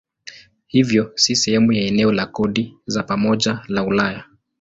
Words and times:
Hivyo 0.67 1.11
si 1.15 1.35
sehemu 1.35 1.71
ya 1.71 1.81
eneo 1.81 2.11
la 2.11 2.25
kodi 2.25 2.77
za 2.85 3.03
pamoja 3.03 3.59
la 3.67 3.83
Ulaya. 3.83 4.23